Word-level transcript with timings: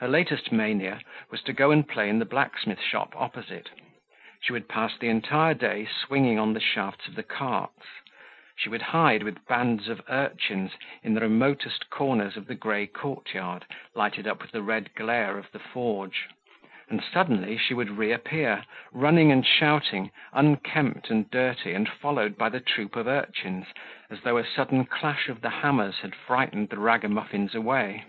Her 0.00 0.08
latest 0.08 0.50
mania 0.50 0.98
was 1.30 1.40
to 1.44 1.52
go 1.52 1.70
and 1.70 1.86
play 1.88 2.08
in 2.08 2.18
the 2.18 2.24
blacksmith 2.24 2.80
shop 2.80 3.14
opposite; 3.14 3.70
she 4.40 4.52
would 4.52 4.68
pass 4.68 4.98
the 4.98 5.08
entire 5.08 5.54
day 5.54 5.86
swinging 5.86 6.36
on 6.36 6.52
the 6.52 6.58
shafts 6.58 7.06
of 7.06 7.14
the 7.14 7.22
carts; 7.22 7.84
she 8.56 8.68
would 8.68 8.82
hide 8.82 9.22
with 9.22 9.46
bands 9.46 9.86
of 9.88 10.02
urchins 10.08 10.72
in 11.04 11.14
the 11.14 11.20
remotest 11.20 11.90
corners 11.90 12.36
of 12.36 12.48
the 12.48 12.56
gray 12.56 12.88
courtyard, 12.88 13.64
lighted 13.94 14.26
up 14.26 14.42
with 14.42 14.50
the 14.50 14.64
red 14.64 14.92
glare 14.96 15.38
of 15.38 15.48
the 15.52 15.60
forge; 15.60 16.28
and 16.88 17.00
suddenly 17.12 17.56
she 17.56 17.72
would 17.72 17.90
reappear, 17.96 18.64
running 18.90 19.30
and 19.30 19.46
shouting, 19.46 20.10
unkempt 20.32 21.08
and 21.08 21.30
dirty 21.30 21.72
and 21.72 21.88
followed 21.88 22.36
by 22.36 22.48
the 22.48 22.58
troop 22.58 22.96
of 22.96 23.06
urchins, 23.06 23.66
as 24.10 24.22
though 24.22 24.38
a 24.38 24.44
sudden 24.44 24.84
clash 24.84 25.28
of 25.28 25.40
the 25.40 25.50
hammers 25.50 26.00
had 26.00 26.16
frightened 26.16 26.68
the 26.70 26.78
ragamuffins 26.80 27.54
away. 27.54 28.04